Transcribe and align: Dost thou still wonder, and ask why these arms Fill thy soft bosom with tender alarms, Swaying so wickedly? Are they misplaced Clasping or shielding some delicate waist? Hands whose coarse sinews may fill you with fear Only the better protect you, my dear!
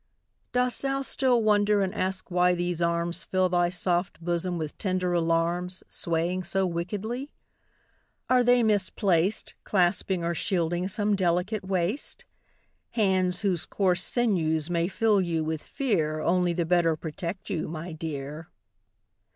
Dost 0.51 0.81
thou 0.81 1.03
still 1.03 1.43
wonder, 1.43 1.81
and 1.81 1.93
ask 1.93 2.31
why 2.31 2.55
these 2.55 2.81
arms 2.81 3.23
Fill 3.23 3.49
thy 3.49 3.69
soft 3.69 4.19
bosom 4.19 4.57
with 4.57 4.75
tender 4.79 5.13
alarms, 5.13 5.83
Swaying 5.89 6.43
so 6.45 6.65
wickedly? 6.65 7.29
Are 8.27 8.43
they 8.43 8.63
misplaced 8.63 9.53
Clasping 9.63 10.23
or 10.23 10.33
shielding 10.33 10.87
some 10.87 11.15
delicate 11.15 11.63
waist? 11.63 12.25
Hands 12.93 13.41
whose 13.41 13.67
coarse 13.67 14.03
sinews 14.03 14.71
may 14.71 14.87
fill 14.87 15.21
you 15.21 15.43
with 15.43 15.61
fear 15.61 16.19
Only 16.19 16.53
the 16.53 16.65
better 16.65 16.95
protect 16.95 17.51
you, 17.51 17.67
my 17.67 17.91
dear! 17.91 18.49